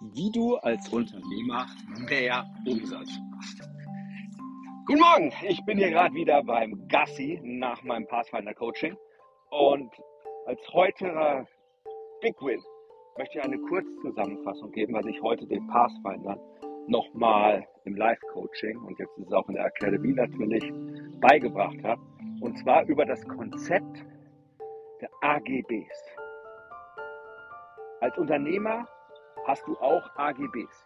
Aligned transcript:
Wie 0.00 0.30
du 0.30 0.56
als 0.56 0.88
Unternehmer 0.92 1.66
mehr 2.08 2.44
Umsatz 2.66 3.08
machst. 3.30 3.62
Guten 4.86 5.00
Morgen, 5.00 5.32
ich 5.48 5.64
bin 5.64 5.78
hier 5.78 5.90
gerade 5.90 6.14
wieder 6.14 6.42
beim 6.42 6.86
Gassi 6.88 7.40
nach 7.42 7.82
meinem 7.82 8.06
Pathfinder 8.06 8.54
Coaching 8.54 8.96
und 9.50 9.90
als 10.46 10.60
heutiger 10.72 11.46
Big 12.20 12.40
Win 12.42 12.60
möchte 13.16 13.38
ich 13.38 13.44
eine 13.44 13.58
Kurzzusammenfassung 13.58 14.70
geben, 14.72 14.92
was 14.92 15.06
ich 15.06 15.20
heute 15.22 15.46
den 15.46 15.66
Pathfindern 15.66 16.38
nochmal 16.86 17.66
im 17.84 17.96
Live-Coaching 17.96 18.78
und 18.78 18.98
jetzt 18.98 19.16
ist 19.16 19.26
es 19.26 19.32
auch 19.32 19.48
in 19.48 19.54
der 19.54 19.64
Akademie 19.64 20.12
natürlich 20.12 20.70
beigebracht 21.20 21.82
habe. 21.82 22.02
Und 22.42 22.58
zwar 22.58 22.84
über 22.84 23.06
das 23.06 23.26
Konzept 23.26 24.04
der 25.00 25.08
AGBs. 25.22 26.16
Als 28.00 28.16
Unternehmer 28.18 28.86
hast 29.46 29.66
du 29.66 29.76
auch 29.78 30.10
AGBs. 30.16 30.84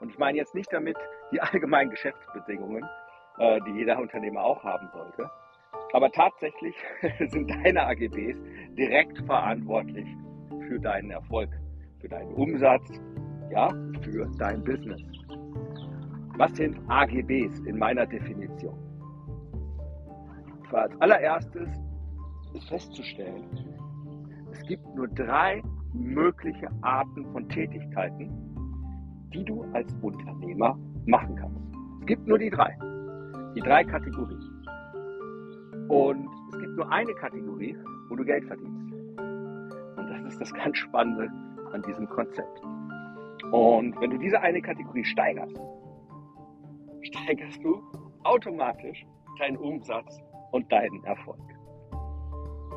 Und 0.00 0.10
ich 0.10 0.18
meine 0.18 0.38
jetzt 0.38 0.54
nicht 0.54 0.72
damit 0.72 0.96
die 1.32 1.40
allgemeinen 1.40 1.90
Geschäftsbedingungen, 1.90 2.84
äh, 3.38 3.60
die 3.66 3.72
jeder 3.72 3.98
Unternehmer 3.98 4.42
auch 4.42 4.62
haben 4.64 4.88
sollte. 4.92 5.30
Aber 5.92 6.10
tatsächlich 6.10 6.74
sind 7.28 7.50
deine 7.50 7.86
AGBs 7.86 8.36
direkt 8.76 9.18
verantwortlich 9.24 10.06
für 10.68 10.80
deinen 10.80 11.10
Erfolg, 11.10 11.50
für 12.00 12.08
deinen 12.08 12.32
Umsatz, 12.34 13.00
ja, 13.50 13.68
für 14.02 14.26
dein 14.38 14.64
Business. 14.64 15.00
Was 16.36 16.54
sind 16.56 16.78
AGBs 16.88 17.60
in 17.60 17.78
meiner 17.78 18.06
Definition? 18.06 18.78
Als 20.72 21.00
allererstes 21.00 21.68
ist 22.52 22.68
festzustellen, 22.68 23.44
es 24.52 24.60
gibt 24.66 24.84
nur 24.94 25.08
drei 25.08 25.62
mögliche 25.96 26.68
Arten 26.82 27.26
von 27.32 27.48
Tätigkeiten, 27.48 28.30
die 29.32 29.44
du 29.44 29.62
als 29.72 29.92
Unternehmer 30.02 30.78
machen 31.06 31.36
kannst. 31.36 31.60
Es 32.00 32.06
gibt 32.06 32.26
nur 32.26 32.38
die 32.38 32.50
drei. 32.50 32.76
Die 33.54 33.60
drei 33.60 33.84
Kategorien. 33.84 34.40
Und 35.88 36.28
es 36.52 36.58
gibt 36.58 36.76
nur 36.76 36.90
eine 36.90 37.14
Kategorie, 37.14 37.76
wo 38.08 38.16
du 38.16 38.24
Geld 38.24 38.44
verdienst. 38.44 38.92
Und 39.96 40.10
das 40.10 40.24
ist 40.24 40.40
das 40.40 40.52
ganz 40.52 40.76
Spannende 40.78 41.30
an 41.72 41.82
diesem 41.82 42.08
Konzept. 42.08 42.62
Und 43.52 44.00
wenn 44.00 44.10
du 44.10 44.18
diese 44.18 44.40
eine 44.40 44.60
Kategorie 44.60 45.04
steigerst, 45.04 45.56
steigerst 47.02 47.62
du 47.62 47.82
automatisch 48.24 49.06
deinen 49.38 49.56
Umsatz 49.56 50.20
und 50.50 50.70
deinen 50.72 51.04
Erfolg. 51.04 51.40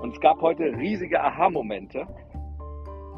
Und 0.02 0.14
es 0.14 0.20
gab 0.22 0.42
heute 0.42 0.64
riesige 0.78 1.22
Aha-Momente, 1.22 2.08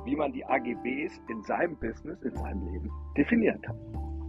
wie 0.05 0.15
man 0.15 0.31
die 0.31 0.45
AGBs 0.45 1.21
in 1.29 1.41
seinem 1.43 1.75
Business, 1.77 2.21
in 2.23 2.35
seinem 2.35 2.65
Leben 2.67 2.91
definieren 3.17 3.61
kann. 3.61 3.77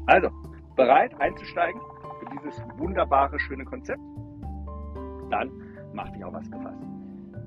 Also, 0.07 0.29
bereit 0.77 1.19
einzusteigen 1.21 1.81
für 2.21 2.37
dieses 2.37 2.63
wunderbare, 2.77 3.39
schöne 3.39 3.65
Konzept? 3.65 4.01
Dann 5.31 5.51
mach 5.93 6.09
dich 6.11 6.25
auch 6.25 6.33
was 6.33 6.51
gefasst. 6.51 6.83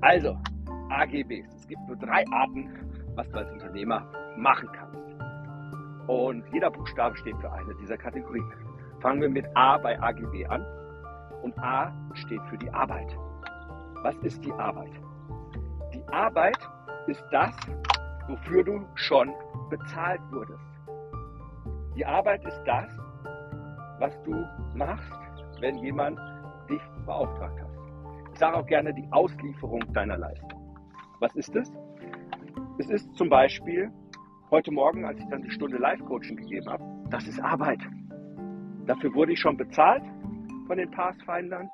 Also, 0.00 0.36
AGBs. 0.90 1.54
Es 1.54 1.66
gibt 1.68 1.80
nur 1.86 1.96
drei 1.96 2.24
Arten, 2.32 2.70
was 3.14 3.28
du 3.30 3.38
als 3.38 3.50
Unternehmer 3.52 4.06
machen 4.36 4.68
kannst. 4.72 4.96
Und 6.08 6.44
jeder 6.52 6.70
Buchstabe 6.70 7.16
steht 7.16 7.36
für 7.38 7.52
eine 7.52 7.74
dieser 7.80 7.96
Kategorien. 7.96 8.44
Fangen 9.00 9.20
wir 9.20 9.28
mit 9.28 9.44
A 9.54 9.78
bei 9.78 10.00
AGB 10.00 10.46
an. 10.46 10.64
Und 11.42 11.58
A 11.58 11.92
steht 12.14 12.42
für 12.48 12.58
die 12.58 12.70
Arbeit. 12.70 13.16
Was 14.02 14.16
ist 14.18 14.44
die 14.44 14.52
Arbeit? 14.52 14.92
Die 15.92 16.06
Arbeit 16.08 16.58
ist 17.06 17.24
das, 17.30 17.54
wofür 18.28 18.64
du 18.64 18.86
schon 18.94 19.32
bezahlt 19.70 20.20
wurdest. 20.30 20.64
Die 21.96 22.04
Arbeit 22.04 22.44
ist 22.44 22.62
das, 22.64 22.86
was 23.98 24.12
du 24.24 24.44
machst, 24.74 25.12
wenn 25.60 25.78
jemand 25.78 26.18
dich 26.68 26.82
beauftragt 27.06 27.60
hat. 27.60 27.70
Ich 28.32 28.38
sage 28.38 28.56
auch 28.56 28.66
gerne 28.66 28.92
die 28.92 29.06
Auslieferung 29.12 29.80
deiner 29.92 30.18
Leistung. 30.18 30.76
Was 31.20 31.34
ist 31.36 31.54
es? 31.56 31.72
Es 32.78 32.90
ist 32.90 33.14
zum 33.14 33.30
Beispiel 33.30 33.90
heute 34.50 34.70
Morgen, 34.70 35.06
als 35.06 35.18
ich 35.18 35.26
dann 35.28 35.42
die 35.42 35.50
Stunde 35.50 35.78
Live-Coaching 35.78 36.36
gegeben 36.36 36.68
habe, 36.68 36.84
das 37.10 37.26
ist 37.26 37.40
Arbeit. 37.40 37.80
Dafür 38.86 39.14
wurde 39.14 39.32
ich 39.32 39.40
schon 39.40 39.56
bezahlt 39.56 40.04
von 40.66 40.76
den 40.76 40.90
Pathfindern, 40.90 41.70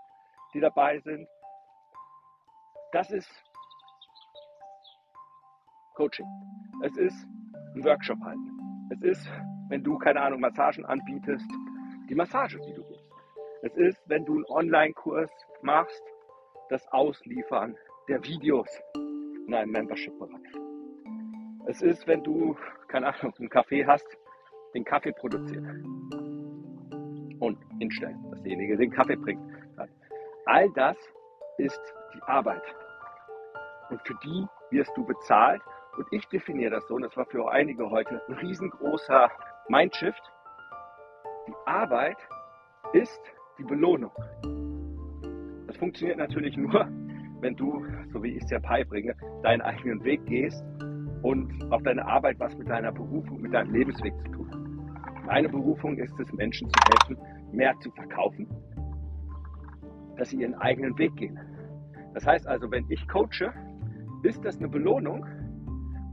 die 0.54 0.60
dabei 0.60 1.00
sind. 1.00 1.26
Das 2.92 3.10
ist 3.10 3.28
Coaching. 5.94 6.26
Es 6.82 6.96
ist 6.96 7.28
ein 7.74 7.84
Workshop 7.84 8.18
halten. 8.24 8.50
Es 8.90 9.02
ist, 9.02 9.28
wenn 9.68 9.82
du, 9.82 9.98
keine 9.98 10.20
Ahnung, 10.20 10.40
Massagen 10.40 10.84
anbietest, 10.84 11.48
die 12.08 12.14
Massage, 12.14 12.58
die 12.60 12.74
du 12.74 12.82
gibst. 12.84 13.10
Es 13.62 13.76
ist, 13.76 14.02
wenn 14.08 14.24
du 14.24 14.34
einen 14.34 14.44
Online-Kurs 14.46 15.30
machst, 15.62 16.02
das 16.68 16.86
Ausliefern 16.88 17.76
der 18.08 18.22
Videos 18.24 18.68
in 19.46 19.54
einem 19.54 19.72
Membership-Bereich. 19.72 20.52
Es 21.66 21.80
ist, 21.82 22.06
wenn 22.06 22.22
du, 22.24 22.56
keine 22.88 23.14
Ahnung, 23.14 23.32
einen 23.38 23.48
Kaffee 23.48 23.86
hast, 23.86 24.06
den 24.74 24.84
Kaffee 24.84 25.12
produziert 25.12 25.64
und 27.40 27.58
hinstellen, 27.78 28.18
dass 28.30 28.42
derjenige 28.42 28.76
den 28.76 28.90
Kaffee 28.90 29.16
bringt. 29.16 29.42
All 30.46 30.70
das 30.70 30.96
ist 31.58 31.80
die 32.14 32.22
Arbeit. 32.22 32.62
Und 33.90 34.00
für 34.06 34.14
die 34.24 34.46
wirst 34.70 34.90
du 34.96 35.04
bezahlt 35.04 35.62
und 35.96 36.06
ich 36.10 36.26
definiere 36.28 36.70
das 36.70 36.86
so, 36.88 36.94
und 36.94 37.02
das 37.02 37.16
war 37.16 37.26
für 37.26 37.50
einige 37.50 37.90
heute 37.90 38.20
ein 38.28 38.34
riesengroßer 38.34 39.30
Mindshift. 39.68 40.22
Die 41.46 41.54
Arbeit 41.66 42.16
ist 42.92 43.20
die 43.58 43.64
Belohnung. 43.64 44.12
Das 45.66 45.76
funktioniert 45.76 46.18
natürlich 46.18 46.56
nur, 46.56 46.88
wenn 47.40 47.56
du, 47.56 47.84
so 48.12 48.22
wie 48.22 48.36
ich 48.36 48.42
es 48.42 48.50
ja 48.50 48.58
beibringe, 48.58 49.14
deinen 49.42 49.62
eigenen 49.62 50.02
Weg 50.04 50.24
gehst 50.26 50.64
und 51.22 51.52
auf 51.70 51.82
deine 51.82 52.04
Arbeit 52.06 52.38
was 52.38 52.56
mit 52.56 52.68
deiner 52.68 52.92
Berufung, 52.92 53.40
mit 53.40 53.52
deinem 53.52 53.72
Lebensweg 53.72 54.12
zu 54.20 54.32
tun. 54.32 54.90
Meine 55.26 55.48
Berufung 55.48 55.96
ist 55.98 56.18
es, 56.18 56.32
Menschen 56.32 56.68
zu 56.68 56.78
helfen, 56.90 57.22
mehr 57.52 57.74
zu 57.80 57.90
verkaufen, 57.92 58.48
dass 60.16 60.30
sie 60.30 60.40
ihren 60.40 60.54
eigenen 60.54 60.96
Weg 60.98 61.14
gehen. 61.16 61.38
Das 62.14 62.26
heißt 62.26 62.46
also, 62.46 62.70
wenn 62.70 62.84
ich 62.88 63.06
coache, 63.08 63.52
ist 64.22 64.44
das 64.44 64.58
eine 64.58 64.68
Belohnung, 64.68 65.26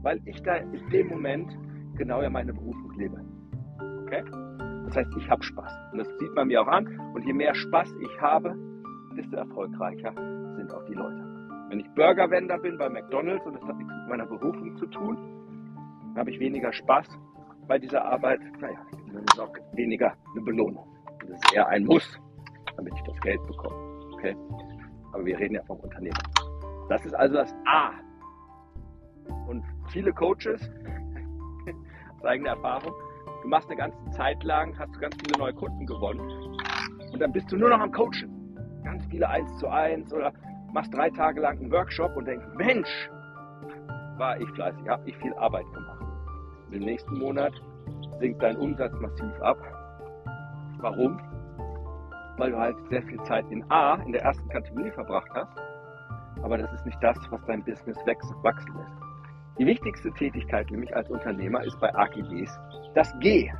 weil 0.02 0.20
ich 0.24 0.42
da 0.42 0.56
in 0.56 0.88
dem 0.90 1.08
Moment 1.08 1.56
genau 1.96 2.22
ja 2.22 2.30
meine 2.30 2.52
Berufung 2.52 2.92
lebe. 2.96 3.20
Okay? 4.02 4.24
Das 4.86 4.96
heißt, 4.96 5.10
ich 5.18 5.30
habe 5.30 5.42
Spaß. 5.42 5.72
Und 5.92 5.98
das 5.98 6.08
sieht 6.18 6.34
man 6.34 6.48
mir 6.48 6.62
auch 6.62 6.68
an. 6.68 6.86
Und 7.14 7.24
je 7.24 7.32
mehr 7.32 7.54
Spaß 7.54 7.94
ich 8.00 8.20
habe, 8.20 8.56
desto 9.16 9.36
erfolgreicher 9.36 10.12
sind 10.56 10.72
auch 10.72 10.84
die 10.86 10.94
Leute. 10.94 11.24
Wenn 11.68 11.80
ich 11.80 11.90
Burgerwender 11.94 12.58
bin 12.58 12.76
bei 12.78 12.88
McDonalds 12.88 13.46
und 13.46 13.54
das 13.54 13.62
hat 13.62 13.76
nichts 13.76 13.92
mit 13.92 14.08
meiner 14.08 14.26
Berufung 14.26 14.76
zu 14.76 14.86
tun, 14.86 15.16
dann 16.08 16.16
habe 16.18 16.30
ich 16.30 16.40
weniger 16.40 16.72
Spaß 16.72 17.06
bei 17.68 17.78
dieser 17.78 18.04
Arbeit. 18.04 18.40
Naja, 18.60 18.78
dann 19.12 19.22
ist 19.22 19.38
auch 19.38 19.52
weniger 19.74 20.12
eine 20.32 20.44
Belohnung. 20.44 20.84
Das 21.20 21.30
ist 21.30 21.54
eher 21.54 21.68
ein 21.68 21.84
Muss, 21.84 22.20
damit 22.76 22.92
ich 22.96 23.02
das 23.02 23.20
Geld 23.20 23.40
bekomme. 23.46 23.76
Okay? 24.14 24.36
Aber 25.12 25.24
wir 25.24 25.38
reden 25.38 25.54
ja 25.54 25.62
vom 25.64 25.78
Unternehmen. 25.78 26.18
Das 26.88 27.04
ist 27.04 27.14
also 27.14 27.36
das 27.36 27.54
A 27.66 27.92
und 29.48 29.64
viele 29.88 30.12
Coaches, 30.12 30.60
aus 32.18 32.24
eigener 32.24 32.50
Erfahrung, 32.50 32.92
du 33.42 33.48
machst 33.48 33.68
eine 33.68 33.76
ganze 33.76 33.98
Zeit 34.10 34.42
lang, 34.44 34.78
hast 34.78 34.94
du 34.94 35.00
ganz 35.00 35.16
viele 35.16 35.38
neue 35.38 35.54
Kunden 35.54 35.86
gewonnen 35.86 36.20
und 37.12 37.20
dann 37.20 37.32
bist 37.32 37.50
du 37.50 37.56
nur 37.56 37.70
noch 37.70 37.80
am 37.80 37.92
Coachen. 37.92 38.30
Ganz 38.84 39.04
viele 39.06 39.28
eins 39.28 39.56
zu 39.58 39.68
eins 39.68 40.12
oder 40.12 40.32
machst 40.72 40.94
drei 40.94 41.10
Tage 41.10 41.40
lang 41.40 41.58
einen 41.58 41.70
Workshop 41.72 42.16
und 42.16 42.26
denkst, 42.26 42.46
Mensch, 42.56 43.10
war 44.16 44.40
ich 44.40 44.48
fleißig, 44.50 44.88
habe 44.88 45.08
ich 45.08 45.16
viel 45.18 45.34
Arbeit 45.34 45.66
gemacht. 45.72 46.04
Im 46.70 46.80
nächsten 46.80 47.18
Monat 47.18 47.52
sinkt 48.20 48.42
dein 48.42 48.56
Umsatz 48.56 48.92
massiv 49.00 49.40
ab. 49.40 49.58
Warum? 50.78 51.18
Weil 52.36 52.52
du 52.52 52.58
halt 52.58 52.76
sehr 52.88 53.02
viel 53.02 53.20
Zeit 53.24 53.44
in 53.50 53.68
A, 53.70 53.94
in 53.96 54.12
der 54.12 54.22
ersten 54.22 54.48
Kategorie 54.48 54.90
verbracht 54.90 55.30
hast. 55.34 55.52
Aber 56.42 56.56
das 56.56 56.72
ist 56.72 56.86
nicht 56.86 57.02
das, 57.02 57.18
was 57.30 57.44
dein 57.46 57.62
Business 57.64 57.98
wachsen 58.42 58.74
lässt. 58.76 59.09
Die 59.60 59.66
wichtigste 59.66 60.10
Tätigkeit 60.12 60.70
nämlich 60.70 60.96
als 60.96 61.10
Unternehmer 61.10 61.62
ist 61.62 61.78
bei 61.80 61.94
AGBs 61.94 62.58
das 62.94 63.12
G. 63.18 63.52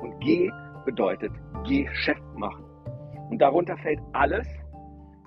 Und 0.00 0.18
G 0.18 0.50
bedeutet 0.84 1.30
Geschäft 1.64 2.24
machen. 2.34 2.64
Und 3.30 3.38
darunter 3.38 3.76
fällt 3.76 4.00
alles 4.14 4.48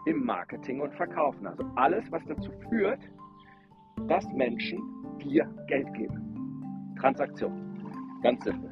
im 0.05 0.25
Marketing 0.25 0.81
und 0.81 0.93
Verkaufen. 0.95 1.47
Also 1.47 1.63
alles, 1.77 2.11
was 2.11 2.21
dazu 2.25 2.51
führt, 2.67 2.99
dass 4.09 4.27
Menschen 4.33 4.81
dir 5.23 5.49
Geld 5.67 5.93
geben. 5.93 6.95
Transaktion. 6.99 8.19
Ganz 8.21 8.43
simpel. 8.43 8.69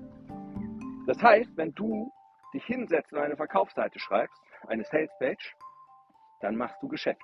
Das 1.07 1.23
heißt, 1.23 1.55
wenn 1.55 1.73
du 1.75 2.11
dich 2.53 2.65
hinsetzt 2.65 3.13
und 3.13 3.19
eine 3.19 3.37
Verkaufsseite 3.37 3.97
schreibst, 3.97 4.43
eine 4.67 4.83
Salespage, 4.83 5.53
dann 6.41 6.57
machst 6.57 6.83
du 6.83 6.89
Geschäft. 6.89 7.23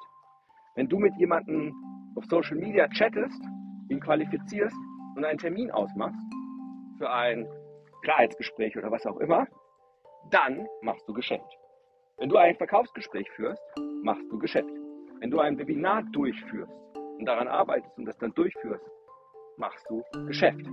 Wenn 0.75 0.88
du 0.88 1.00
mit 1.00 1.13
jemandem 1.18 1.74
auf 2.16 2.24
Social 2.28 2.56
Media 2.56 2.88
chattest, 2.88 3.44
ihn 3.89 4.00
qualifizierst 4.00 4.75
und 5.15 5.25
einen 5.25 5.39
Termin 5.39 5.71
ausmachst 5.71 6.19
für 6.97 7.09
ein 7.09 7.47
Klarheitsgespräch 8.03 8.77
oder 8.77 8.91
was 8.91 9.06
auch 9.06 9.18
immer, 9.18 9.47
dann 10.31 10.68
machst 10.81 11.07
du 11.07 11.13
Geschäft. 11.13 11.57
Wenn 12.18 12.30
du 12.30 12.38
ein 12.38 12.56
Verkaufsgespräch 12.56 13.30
führst, 13.31 13.62
machst 14.03 14.30
du 14.30 14.38
Geschäft. 14.38 14.69
Wenn 15.19 15.31
du 15.31 15.39
ein 15.39 15.57
Webinar 15.57 16.03
durchführst 16.12 16.74
und 17.18 17.25
daran 17.25 17.47
arbeitest 17.47 17.97
und 17.97 18.06
das 18.06 18.18
dann 18.18 18.33
durchführst, 18.33 18.86
machst 19.57 19.86
du 19.89 20.03
Geschäft. 20.25 20.65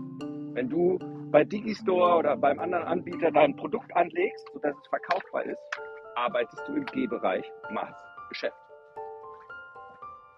Wenn 0.52 0.68
du 0.68 0.98
bei 1.30 1.44
Digistore 1.44 2.16
oder 2.16 2.36
beim 2.36 2.58
anderen 2.58 2.84
Anbieter 2.84 3.30
dein 3.30 3.56
Produkt 3.56 3.94
anlegst, 3.94 4.48
sodass 4.52 4.74
es 4.76 4.88
verkaufbar 4.88 5.44
ist, 5.44 5.60
arbeitest 6.14 6.62
du 6.66 6.74
im 6.74 6.86
G-Bereich, 6.86 7.50
machst 7.70 8.02
Geschäft. 8.28 8.56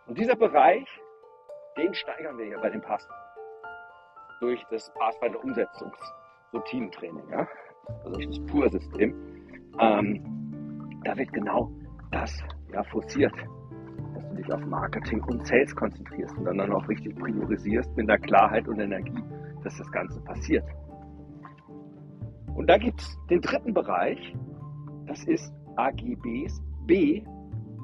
Und 0.07 0.19
dieser 0.19 0.37
Bereich, 0.37 0.87
den 1.79 1.95
steigern 1.95 2.37
wir 2.37 2.47
hier 2.47 2.59
bei 2.59 2.71
dem 2.71 2.83
Pass 2.83 3.09
durch 4.41 4.63
das 4.71 4.93
Pathfinder 4.95 5.43
Umsetzungsroutinentraining, 5.43 7.29
ja? 7.31 7.47
also 8.05 8.11
durch 8.13 8.27
das 8.27 8.47
Pur-System. 8.47 9.15
Ähm, 9.81 11.01
da 11.05 11.17
wird 11.17 11.33
genau 11.33 11.71
das 12.11 12.37
ja, 12.73 12.83
forciert 12.85 13.35
dich 14.39 14.53
auf 14.53 14.65
Marketing 14.67 15.23
und 15.25 15.47
Sales 15.47 15.75
konzentrierst 15.75 16.37
und 16.39 16.45
dann 16.45 16.73
auch 16.73 16.89
richtig 16.89 17.17
priorisierst 17.17 17.95
mit 17.97 18.09
der 18.09 18.19
Klarheit 18.19 18.69
und 18.69 18.79
Energie, 18.79 19.23
dass 19.65 19.77
das 19.77 19.91
Ganze 19.91 20.21
passiert. 20.21 20.65
Und 22.55 22.69
da 22.69 22.79
gibt 22.79 23.01
es 23.01 23.19
den 23.31 23.41
dritten 23.41 23.75
Bereich, 23.75 24.37
das 25.07 25.23
ist 25.25 25.53
AGBs. 25.77 26.63
B, 26.87 27.23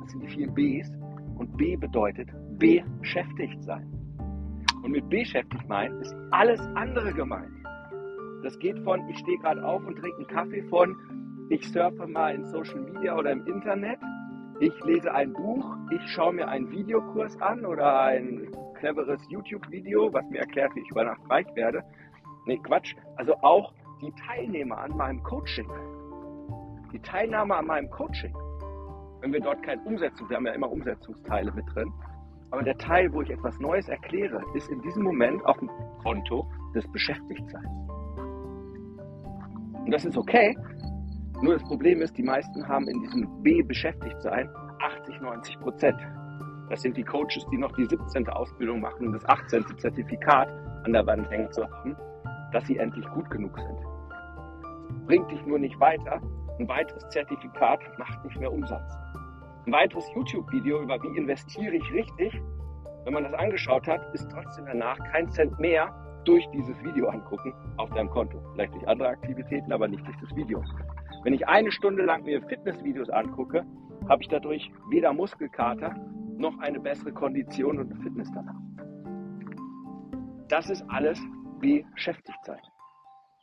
das 0.00 0.10
sind 0.12 0.22
die 0.22 0.28
vier 0.28 0.50
Bs, 0.50 0.90
und 1.36 1.56
B 1.56 1.76
bedeutet 1.76 2.28
beschäftigt 2.58 3.62
sein. 3.62 3.90
Und 4.82 4.90
mit 4.90 5.08
beschäftigt 5.08 5.68
meint 5.68 6.00
ist 6.02 6.14
alles 6.30 6.60
andere 6.74 7.12
gemeint. 7.12 7.52
Das 8.42 8.58
geht 8.58 8.78
von, 8.80 9.08
ich 9.08 9.18
stehe 9.18 9.38
gerade 9.38 9.64
auf 9.64 9.84
und 9.86 9.96
trinke 9.96 10.18
einen 10.18 10.26
Kaffee, 10.26 10.62
von, 10.64 10.94
ich 11.48 11.66
surfe 11.70 12.06
mal 12.06 12.34
in 12.34 12.44
Social 12.44 12.80
Media 12.80 13.16
oder 13.16 13.32
im 13.32 13.46
Internet, 13.46 13.98
ich 14.60 14.72
lese 14.84 15.12
ein 15.12 15.32
Buch, 15.32 15.76
ich 15.90 16.10
schaue 16.10 16.34
mir 16.34 16.48
einen 16.48 16.70
Videokurs 16.70 17.40
an 17.40 17.64
oder 17.64 18.02
ein 18.02 18.48
cleveres 18.74 19.20
YouTube-Video, 19.28 20.12
was 20.12 20.28
mir 20.30 20.40
erklärt, 20.40 20.74
wie 20.74 20.80
ich 20.80 20.90
über 20.90 21.04
Nacht 21.04 21.22
reich 21.28 21.46
werde. 21.54 21.82
Nee, 22.46 22.58
Quatsch. 22.58 22.94
Also 23.16 23.34
auch 23.42 23.72
die 24.00 24.12
Teilnehmer 24.12 24.78
an 24.78 24.96
meinem 24.96 25.22
Coaching. 25.22 25.68
Die 26.92 27.00
Teilnahme 27.00 27.56
an 27.56 27.66
meinem 27.66 27.90
Coaching. 27.90 28.34
Wenn 29.20 29.32
wir 29.32 29.40
dort 29.40 29.62
keine 29.62 29.82
Umsetzung, 29.82 30.28
wir 30.28 30.36
haben 30.36 30.46
ja 30.46 30.52
immer 30.52 30.70
Umsetzungsteile 30.70 31.50
mit 31.52 31.64
drin, 31.74 31.92
aber 32.54 32.62
der 32.62 32.78
Teil, 32.78 33.12
wo 33.12 33.20
ich 33.20 33.30
etwas 33.30 33.58
Neues 33.58 33.88
erkläre, 33.88 34.40
ist 34.54 34.70
in 34.70 34.80
diesem 34.82 35.02
Moment 35.02 35.44
auf 35.44 35.58
dem 35.58 35.68
Konto 36.04 36.46
des 36.72 36.86
Beschäftigtseins. 36.92 37.66
Und 39.84 39.90
das 39.90 40.04
ist 40.04 40.16
okay, 40.16 40.56
nur 41.42 41.54
das 41.54 41.64
Problem 41.64 42.00
ist, 42.00 42.16
die 42.16 42.22
meisten 42.22 42.66
haben 42.68 42.86
in 42.86 43.00
diesem 43.00 43.42
B 43.42 43.60
beschäftigt 43.62 44.22
sein 44.22 44.48
80, 44.80 45.20
90 45.20 45.58
Prozent. 45.58 46.00
Das 46.70 46.80
sind 46.80 46.96
die 46.96 47.02
Coaches, 47.02 47.44
die 47.50 47.58
noch 47.58 47.72
die 47.72 47.86
17. 47.86 48.28
Ausbildung 48.28 48.80
machen 48.80 49.08
und 49.08 49.14
das 49.14 49.24
18. 49.24 49.64
Zertifikat 49.78 50.48
an 50.84 50.92
der 50.92 51.04
Wand 51.06 51.28
hängen 51.30 51.50
zu 51.50 51.68
haben, 51.68 51.96
dass 52.52 52.64
sie 52.66 52.76
endlich 52.76 53.06
gut 53.08 53.28
genug 53.30 53.58
sind. 53.58 55.06
Bringt 55.06 55.28
dich 55.28 55.44
nur 55.44 55.58
nicht 55.58 55.78
weiter. 55.80 56.22
Ein 56.60 56.68
weiteres 56.68 57.08
Zertifikat 57.08 57.80
macht 57.98 58.24
nicht 58.24 58.38
mehr 58.38 58.52
Umsatz. 58.52 58.94
Ein 59.66 59.72
weiteres 59.72 60.04
YouTube-Video 60.14 60.82
über 60.82 61.02
wie 61.02 61.16
investiere 61.16 61.74
ich 61.74 61.92
richtig, 61.92 62.40
wenn 63.04 63.12
man 63.12 63.24
das 63.24 63.34
angeschaut 63.34 63.86
hat, 63.86 64.14
ist 64.14 64.30
trotzdem 64.30 64.64
danach 64.64 64.98
kein 65.12 65.30
Cent 65.30 65.58
mehr 65.58 65.92
durch 66.24 66.46
dieses 66.54 66.82
Video 66.82 67.08
angucken 67.08 67.54
auf 67.76 67.90
deinem 67.90 68.08
Konto. 68.08 68.40
Vielleicht 68.52 68.72
durch 68.74 68.88
andere 68.88 69.08
Aktivitäten, 69.08 69.72
aber 69.72 69.88
nicht 69.88 70.06
durch 70.06 70.16
das 70.20 70.34
Video. 70.34 70.62
Wenn 71.22 71.34
ich 71.34 71.46
eine 71.46 71.70
Stunde 71.70 72.02
lang 72.02 72.24
mir 72.24 72.42
Fitnessvideos 72.42 73.10
angucke, 73.10 73.64
habe 74.08 74.22
ich 74.22 74.28
dadurch 74.28 74.70
weder 74.90 75.12
Muskelkater 75.12 75.94
noch 76.36 76.58
eine 76.58 76.80
bessere 76.80 77.12
Kondition 77.12 77.78
und 77.78 77.94
Fitness 78.02 78.30
danach. 78.32 78.56
Das 80.48 80.70
ist 80.70 80.84
alles 80.88 81.20
Beschäftigtsein. 81.60 82.60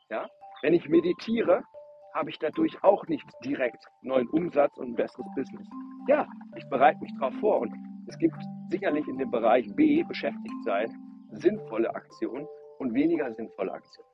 Ja? 0.10 0.28
Wenn 0.62 0.74
ich 0.74 0.90
meditiere, 0.90 1.64
habe 2.14 2.30
ich 2.30 2.40
dadurch 2.40 2.84
auch 2.84 3.08
nicht 3.08 3.28
direkt 3.44 3.84
neuen 4.02 4.28
Umsatz 4.30 4.78
und 4.78 4.90
ein 4.90 4.96
besseres 4.96 5.26
Business. 5.36 5.68
Ja, 6.08 6.28
ich 6.56 6.68
bereite 6.70 7.00
mich 7.02 7.12
darauf 7.20 7.34
vor 7.36 7.60
und 7.60 7.74
es 8.08 8.18
gibt 8.18 8.36
sicherlich 8.70 9.08
in 9.08 9.18
dem 9.18 9.32
Bereich 9.32 9.68
B, 9.76 10.04
beschäftigt 10.04 10.64
sein, 10.66 10.90
sinnvolle 11.32 11.94
Aktionen 11.94 12.48
und 12.80 12.94
weniger 12.94 13.32
sinnvolle 13.34 13.72
Aktionen. 13.72 14.10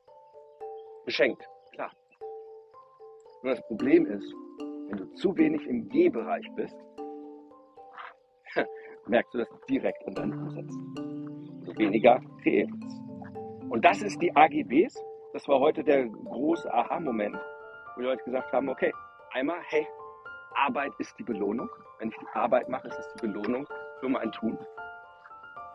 Beschenkt, 1.05 1.43
klar. 1.71 1.91
Nur 3.43 3.55
das 3.55 3.65
Problem 3.67 4.05
ist, 4.05 4.33
wenn 4.89 4.97
du 4.97 5.05
zu 5.13 5.35
wenig 5.37 5.65
im 5.67 5.87
G-Bereich 5.89 6.45
bist, 6.55 6.75
merkst 9.07 9.33
du 9.33 9.39
das 9.39 9.49
direkt 9.69 10.05
an 10.07 10.13
deinen 10.15 10.33
Umsätzen. 10.33 10.95
Also 11.61 11.77
weniger 11.77 12.19
kreiert 12.43 12.69
Und 13.69 13.83
das 13.85 14.01
ist 14.01 14.21
die 14.21 14.35
AGBs. 14.35 14.95
Das 15.33 15.47
war 15.47 15.59
heute 15.59 15.83
der 15.83 16.07
große 16.07 16.71
Aha-Moment, 16.73 17.37
wo 17.97 18.01
die 18.01 18.05
Leute 18.05 18.23
gesagt 18.25 18.53
haben, 18.53 18.69
okay, 18.69 18.91
einmal, 19.33 19.57
hey, 19.69 19.87
Arbeit 20.53 20.91
ist 20.99 21.17
die 21.17 21.23
Belohnung. 21.23 21.67
Wenn 21.99 22.09
ich 22.09 22.17
die 22.17 22.27
Arbeit 22.35 22.69
mache, 22.69 22.87
ist 22.87 22.99
es 22.99 23.13
die 23.15 23.27
Belohnung 23.27 23.67
für 23.99 24.07
mein 24.07 24.31
Tun. 24.31 24.57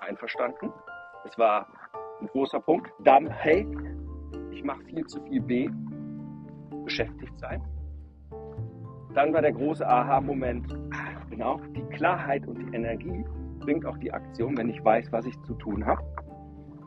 Einverstanden? 0.01 0.73
Das 1.25 1.37
war 1.37 1.67
ein 2.21 2.29
großer 2.29 2.61
Punkt. 2.61 2.93
Dann, 3.01 3.29
hey, 3.29 3.67
ich 4.53 4.63
mache 4.63 4.85
viel 4.85 5.05
zu 5.07 5.21
viel 5.25 5.41
B 5.41 5.69
beschäftigt 6.85 7.37
sein. 7.41 7.61
Dann 9.15 9.33
war 9.33 9.43
der 9.43 9.53
große 9.53 9.87
Aha-Moment, 9.87 10.73
genau, 11.29 11.61
die 11.75 11.83
Klarheit 11.97 12.47
und 12.47 12.57
die 12.57 12.77
Energie 12.77 13.25
bringt 13.59 13.85
auch 13.85 13.99
die 13.99 14.13
Aktion, 14.13 14.57
wenn 14.57 14.71
ich 14.71 14.83
weiß, 14.85 15.11
was 15.11 15.27
ich 15.27 15.41
zu 15.43 15.55
tun 15.55 15.85
habe. 15.85 16.03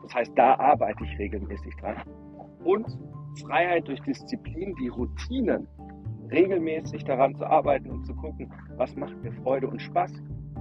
Das 0.02 0.14
heißt, 0.14 0.32
da 0.34 0.54
arbeite 0.54 1.04
ich 1.04 1.18
regelmäßig 1.18 1.76
dran. 1.76 2.02
Und 2.64 2.86
Freiheit 3.36 3.88
durch 3.88 4.00
Disziplin, 4.02 4.74
die 4.80 4.88
Routinen, 4.88 5.68
regelmäßig 6.30 7.04
daran 7.04 7.34
zu 7.36 7.44
arbeiten 7.46 7.90
und 7.90 8.04
zu 8.04 8.14
gucken, 8.14 8.52
was 8.76 8.94
macht 8.96 9.16
mir 9.22 9.32
Freude 9.32 9.68
und 9.68 9.80
Spaß 9.80 10.12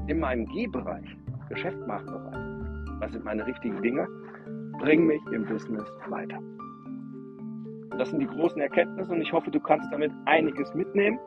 in 0.07 0.19
meinem 0.19 0.45
G-Bereich, 0.45 1.17
Geschäftmachbereich. 1.49 2.99
Was 2.99 3.11
sind 3.11 3.25
meine 3.25 3.45
richtigen 3.45 3.81
Dinge? 3.81 4.07
Bring 4.79 5.05
mich 5.05 5.21
im 5.33 5.45
Business 5.45 5.85
weiter. 6.07 6.39
Das 7.97 8.09
sind 8.09 8.19
die 8.19 8.27
großen 8.27 8.61
Erkenntnisse 8.61 9.11
und 9.11 9.21
ich 9.21 9.31
hoffe, 9.31 9.49
du 9.51 9.59
kannst 9.59 9.91
damit 9.91 10.11
einiges 10.25 10.73
mitnehmen. 10.73 11.17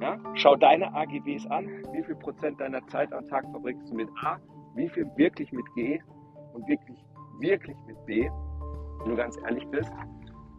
Ja? 0.00 0.16
Schau 0.34 0.56
deine 0.56 0.94
AGBs 0.94 1.46
an. 1.48 1.66
Wie 1.92 2.02
viel 2.04 2.14
Prozent 2.16 2.60
deiner 2.60 2.86
Zeit 2.86 3.12
am 3.12 3.26
Tag 3.28 3.44
verbringst 3.50 3.90
du 3.90 3.94
mit 3.96 4.08
A? 4.22 4.38
Wie 4.74 4.88
viel 4.88 5.06
wirklich 5.16 5.50
mit 5.52 5.64
G? 5.74 6.00
Und 6.54 6.66
wirklich, 6.68 7.04
wirklich 7.40 7.76
mit 7.86 8.06
B? 8.06 8.30
Wenn 9.00 9.10
du 9.10 9.16
ganz 9.16 9.36
ehrlich 9.44 9.66
bist. 9.68 9.92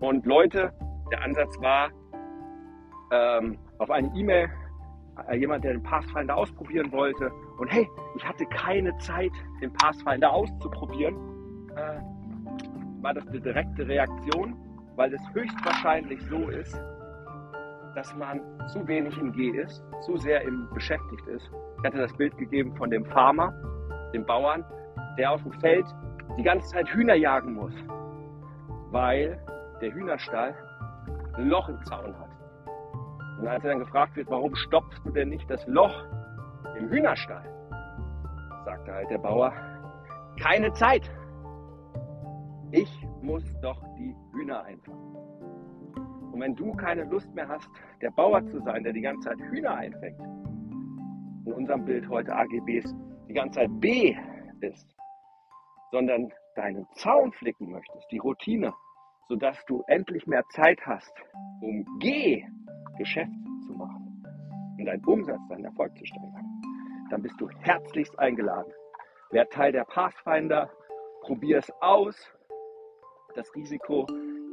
Und 0.02 0.26
Leute, 0.26 0.74
der 1.12 1.24
Ansatz 1.24 1.60
war, 1.62 1.90
ähm, 3.12 3.58
auf 3.78 3.90
eine 3.90 4.12
E-Mail, 4.16 4.50
äh, 5.30 5.38
jemand, 5.38 5.64
der 5.64 5.74
den 5.74 5.84
Pathfinder 5.84 6.36
ausprobieren 6.36 6.92
wollte. 6.92 7.32
Und 7.58 7.68
hey, 7.70 7.88
ich 8.16 8.28
hatte 8.28 8.46
keine 8.48 8.96
Zeit, 8.98 9.32
den 9.62 9.72
Pathfinder 9.74 10.32
auszuprobieren. 10.32 11.16
Äh, 11.76 13.02
war 13.02 13.14
das 13.14 13.26
eine 13.28 13.40
direkte 13.40 13.88
Reaktion? 13.88 14.56
weil 14.96 15.14
es 15.14 15.22
höchstwahrscheinlich 15.34 16.22
so 16.30 16.50
ist, 16.50 16.80
dass 17.96 18.16
man 18.16 18.40
zu 18.68 18.88
wenig 18.88 19.18
im 19.18 19.32
G 19.32 19.50
ist, 19.50 19.84
zu 20.02 20.18
sehr 20.18 20.42
im 20.44 20.70
beschäftigt 20.74 21.28
ist. 21.28 21.50
Ich 21.80 21.86
hatte 21.86 21.98
das 21.98 22.14
Bild 22.14 22.38
gegeben 22.38 22.76
von 22.76 22.90
dem 22.90 23.06
Farmer, 23.06 23.52
dem 24.14 24.26
Bauern, 24.26 24.64
der 25.18 25.32
auf 25.32 25.42
dem 25.44 25.54
Feld 25.54 25.86
die 26.38 26.44
ganze 26.44 26.68
Zeit 26.70 26.88
Hühner 26.90 27.16
jagen 27.16 27.54
muss, 27.54 27.74
weil 28.92 29.44
der 29.82 29.94
Hühnerstall 29.94 30.56
ein 31.34 31.48
Loch 31.48 31.68
im 31.70 31.84
Zaun 31.86 32.18
hat. 32.18 32.30
Und 33.40 33.48
als 33.48 33.64
er 33.64 33.72
dann 33.72 33.80
gefragt 33.80 34.16
wird, 34.16 34.30
warum 34.30 34.56
stopfst 34.56 35.02
du 35.04 35.12
denn 35.12 35.30
nicht 35.30 35.50
das 35.50 35.66
Loch 35.68 36.06
im 36.78 36.90
Hühnerstall, 36.90 37.44
sagte 38.66 38.94
halt 38.94 39.10
der 39.10 39.18
Bauer, 39.18 39.52
keine 40.40 40.72
Zeit. 40.74 41.10
Ich 42.72 43.08
muss 43.22 43.44
doch 43.62 43.82
die 43.98 44.16
Hühner 44.34 44.64
einfangen. 44.64 45.16
Und 46.32 46.40
wenn 46.40 46.56
du 46.56 46.72
keine 46.74 47.04
Lust 47.06 47.34
mehr 47.34 47.48
hast, 47.48 47.70
der 48.02 48.12
Bauer 48.12 48.46
zu 48.46 48.62
sein, 48.62 48.84
der 48.84 48.94
die 48.94 49.02
ganze 49.02 49.30
Zeit 49.30 49.40
Hühner 49.40 49.76
einfängt, 49.76 50.20
in 51.46 51.54
unserem 51.54 51.84
Bild 51.84 52.08
heute 52.08 52.34
AGBs 52.34 52.96
die 53.28 53.34
ganze 53.34 53.60
Zeit 53.60 53.70
B 53.80 54.16
ist, 54.62 54.96
sondern 55.92 56.32
deinen 56.56 56.88
Zaun 56.94 57.32
flicken 57.34 57.72
möchtest, 57.72 58.10
die 58.12 58.20
Routine, 58.20 58.74
sodass 59.32 59.64
du 59.66 59.82
endlich 59.88 60.28
mehr 60.28 60.44
Zeit 60.50 60.86
hast, 60.86 61.14
um 61.62 61.86
G 62.00 62.44
Geschäft 62.98 63.32
zu 63.66 63.72
machen 63.72 64.26
und 64.78 64.86
deinen 64.86 65.06
Umsatz, 65.06 65.40
deinen 65.48 65.64
Erfolg 65.64 65.98
zu 65.98 66.06
steigern, 66.06 66.46
dann 67.10 67.22
bist 67.22 67.40
du 67.40 67.50
herzlichst 67.62 68.20
eingeladen. 68.20 68.74
Wer 69.30 69.48
Teil 69.48 69.72
der 69.72 69.86
Pathfinder, 69.86 70.70
probier 71.22 71.60
es 71.60 71.72
aus. 71.80 72.14
Das 73.36 73.48
Risiko 73.56 74.06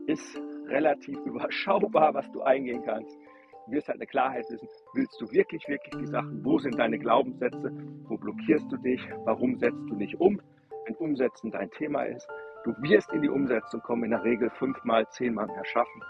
ist 0.06 0.40
relativ 0.68 1.18
überschaubar, 1.26 2.14
was 2.14 2.30
du 2.30 2.42
eingehen 2.42 2.84
kannst. 2.84 3.18
Du 3.66 3.72
wirst 3.72 3.88
halt 3.88 3.98
eine 3.98 4.06
Klarheit 4.06 4.44
wissen, 4.48 4.68
willst 4.94 5.20
du 5.20 5.28
wirklich, 5.32 5.66
wirklich 5.66 5.96
die 5.96 6.06
Sachen? 6.06 6.44
Wo 6.44 6.60
sind 6.60 6.78
deine 6.78 7.00
Glaubenssätze? 7.00 7.72
Wo 8.04 8.16
blockierst 8.16 8.70
du 8.70 8.76
dich? 8.76 9.00
Warum 9.24 9.58
setzt 9.58 9.82
du 9.88 9.96
nicht 9.96 10.14
um? 10.20 10.40
Wenn 10.86 10.94
Umsetzen 10.94 11.50
dein 11.50 11.68
Thema 11.72 12.04
ist, 12.04 12.28
du 12.64 12.74
wirst 12.82 13.12
in 13.12 13.22
die 13.22 13.28
Umsetzung 13.28 13.80
kommen, 13.80 14.04
in 14.04 14.10
der 14.10 14.24
Regel 14.24 14.50
fünfmal, 14.50 15.08
zehnmal 15.10 15.46
mehr 15.46 15.64
schaffen. 15.64 16.02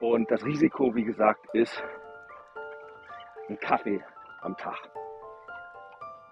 Und 0.00 0.30
das 0.30 0.44
Risiko, 0.44 0.94
wie 0.94 1.04
gesagt, 1.04 1.46
ist 1.52 1.82
ein 3.48 3.58
Kaffee 3.58 4.00
am 4.42 4.56
Tag. 4.56 4.78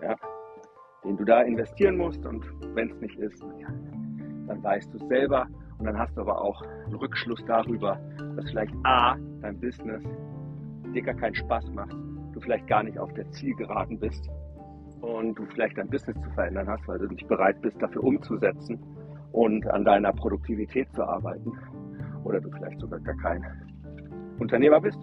Ja, 0.00 0.14
den 1.04 1.16
du 1.16 1.24
da 1.24 1.42
investieren 1.42 1.96
musst 1.96 2.24
und 2.26 2.44
wenn 2.74 2.90
es 2.90 3.00
nicht 3.00 3.16
ist, 3.18 3.42
ja, 3.58 3.68
dann 4.46 4.62
weißt 4.62 4.92
du 4.92 4.98
es 4.98 5.08
selber 5.08 5.46
und 5.78 5.86
dann 5.86 5.98
hast 5.98 6.16
du 6.16 6.20
aber 6.20 6.40
auch 6.40 6.60
einen 6.62 6.94
Rückschluss 6.94 7.42
darüber, 7.46 7.98
dass 8.36 8.50
vielleicht 8.50 8.74
A, 8.84 9.16
dein 9.40 9.58
Business 9.58 10.02
dir 10.92 11.02
gar 11.02 11.14
keinen 11.14 11.34
Spaß 11.34 11.70
macht, 11.70 11.92
du 12.32 12.40
vielleicht 12.40 12.66
gar 12.66 12.82
nicht 12.82 12.98
auf 12.98 13.12
der 13.14 13.30
Zielgeraden 13.30 13.98
bist 13.98 14.28
und 15.00 15.34
du 15.34 15.46
vielleicht 15.46 15.78
dein 15.78 15.88
Business 15.88 16.20
zu 16.22 16.30
verändern 16.30 16.68
hast, 16.68 16.86
weil 16.86 16.98
du 16.98 17.06
nicht 17.06 17.26
bereit 17.26 17.60
bist, 17.62 17.80
dafür 17.80 18.04
umzusetzen 18.04 18.78
und 19.36 19.68
an 19.68 19.84
deiner 19.84 20.14
Produktivität 20.14 20.90
zu 20.94 21.04
arbeiten 21.04 21.52
oder 22.24 22.40
du 22.40 22.50
vielleicht 22.50 22.80
sogar 22.80 22.98
gar 23.00 23.16
kein 23.18 23.44
Unternehmer 24.38 24.80
bist. 24.80 24.98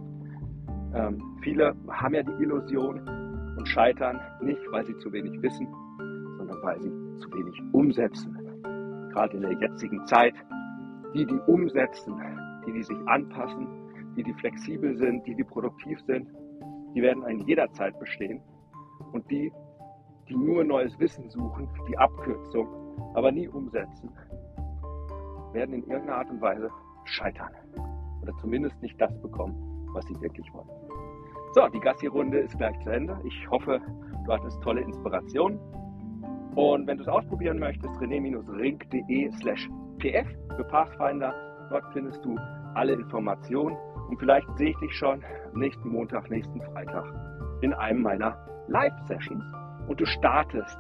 Ähm, 0.96 1.38
viele 1.44 1.76
haben 1.88 2.16
ja 2.16 2.24
die 2.24 2.44
Illusion 2.44 3.00
und 3.56 3.68
scheitern 3.68 4.20
nicht, 4.42 4.60
weil 4.72 4.86
sie 4.86 4.98
zu 4.98 5.14
wenig 5.14 5.40
wissen, 5.44 5.68
sondern 6.38 6.58
weil 6.64 6.82
sie 6.82 6.90
zu 7.20 7.32
wenig 7.32 7.62
umsetzen. 7.74 8.36
Gerade 9.12 9.38
in 9.38 9.42
der 9.44 9.54
jetzigen 9.54 10.04
Zeit, 10.08 10.34
die, 11.14 11.28
die 11.28 11.40
umsetzen, 11.46 12.16
die, 12.66 12.74
die 12.74 12.84
sich 12.84 12.98
anpassen, 13.06 13.68
die, 14.18 14.24
die 14.24 14.34
flexibel 14.34 14.98
sind, 14.98 15.28
die, 15.28 15.36
die 15.36 15.44
produktiv 15.44 16.00
sind, 16.08 16.28
die 16.96 17.04
werden 17.04 17.24
in 17.28 17.42
jeder 17.42 17.72
Zeit 17.74 18.00
bestehen. 18.00 18.42
Und 19.12 19.30
die, 19.30 19.52
die 20.28 20.36
nur 20.36 20.64
neues 20.64 20.98
Wissen 21.00 21.30
suchen, 21.30 21.70
die 21.88 21.98
Abkürzung, 22.00 22.83
aber 23.14 23.32
nie 23.32 23.48
umsetzen, 23.48 24.10
werden 25.54 25.76
in 25.76 25.84
irgendeiner 25.84 26.18
Art 26.18 26.30
und 26.30 26.42
Weise 26.42 26.70
scheitern. 27.06 27.52
Oder 28.22 28.34
zumindest 28.38 28.82
nicht 28.82 29.00
das 29.00 29.12
bekommen, 29.22 29.56
was 29.94 30.06
sie 30.06 30.20
wirklich 30.22 30.52
wollen. 30.54 30.70
So, 31.54 31.68
die 31.68 31.80
Gassi-Runde 31.80 32.40
ist 32.40 32.58
gleich 32.58 32.80
zu 32.80 32.90
Ende. 32.90 33.20
Ich 33.26 33.50
hoffe, 33.50 33.80
du 34.26 34.34
hattest 34.34 34.62
tolle 34.64 34.82
Inspiration. 34.82 35.60
Und 36.56 36.88
wenn 36.88 36.98
du 36.98 37.04
es 37.04 37.10
ausprobieren 37.10 37.60
möchtest, 37.60 37.94
rené-ring.de 38.00 39.32
slash 39.42 39.70
pf 40.00 40.28
für 40.56 40.64
Pathfinder. 40.66 41.34
Dort 41.70 41.86
findest 41.94 42.24
du 42.26 42.38
alle 42.74 42.94
Informationen. 42.94 43.78
Und 44.10 44.20
vielleicht 44.20 44.48
sehe 44.58 44.70
ich 44.70 44.78
dich 44.78 44.94
schon 44.94 45.24
nächsten 45.54 45.90
Montag, 45.90 46.30
nächsten 46.30 46.62
Freitag 46.62 47.06
in 47.62 47.74
einem 47.74 48.02
meiner 48.02 48.38
Live-Sessions. 48.68 49.44
Und 49.88 50.00
du 50.00 50.06
startest 50.06 50.78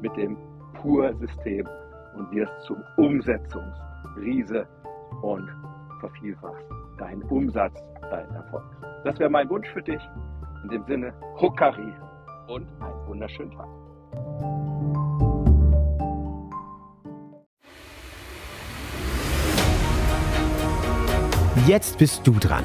mit 0.00 0.16
dem 0.16 0.36
Pur-System 0.84 1.66
und 2.14 2.30
wirst 2.30 2.52
zum 2.66 2.76
Umsetzungsriese 2.98 4.68
und 5.22 5.50
vervielfachst 6.00 6.66
deinen 6.98 7.22
Umsatz, 7.24 7.72
deinen 8.10 8.34
Erfolg. 8.34 8.64
Das 9.02 9.18
wäre 9.18 9.30
mein 9.30 9.48
Wunsch 9.48 9.66
für 9.72 9.82
dich. 9.82 10.00
In 10.62 10.68
dem 10.68 10.84
Sinne, 10.84 11.14
Hokari 11.40 11.92
und 12.48 12.68
einen 12.80 13.06
wunderschönen 13.06 13.50
Tag. 13.52 13.68
Jetzt 21.66 21.96
bist 21.98 22.26
du 22.26 22.32
dran. 22.32 22.64